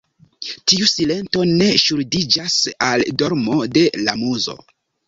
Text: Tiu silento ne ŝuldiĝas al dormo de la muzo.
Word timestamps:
Tiu 0.71 0.87
silento 0.91 1.45
ne 1.59 1.67
ŝuldiĝas 1.83 2.59
al 2.89 3.07
dormo 3.25 3.63
de 3.79 3.89
la 4.07 4.21
muzo. 4.27 4.63